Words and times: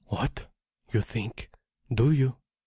"What? 0.07 0.47
You 0.91 0.99
think? 0.99 1.51
Do 1.93 2.09
you? 2.09 2.37